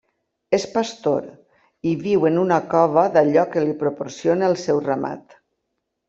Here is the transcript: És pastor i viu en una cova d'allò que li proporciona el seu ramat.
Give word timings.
És 0.57 0.63
pastor 0.75 1.25
i 1.91 1.91
viu 2.05 2.25
en 2.29 2.39
una 2.43 2.57
cova 2.71 3.03
d'allò 3.17 3.43
que 3.51 3.63
li 3.65 3.75
proporciona 3.83 4.47
el 4.53 4.57
seu 4.63 4.81
ramat. 4.87 5.37